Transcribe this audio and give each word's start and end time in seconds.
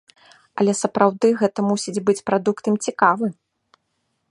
Але, 0.61 0.73
сапраўды, 0.79 1.27
гэта 1.41 1.59
мусіць 1.69 2.03
быць 2.09 2.25
прадукт 2.31 2.63
ім 2.75 2.81
цікавы. 2.87 3.27